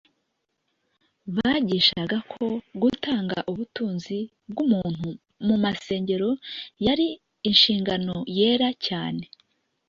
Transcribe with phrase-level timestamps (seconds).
[1.35, 2.45] Bagishaga ko
[2.81, 4.17] gutanga ubutunzi
[4.51, 5.09] bw'umuntu
[5.45, 6.29] mu msengero
[6.85, 7.07] yari
[7.49, 9.23] inshingano yera cyane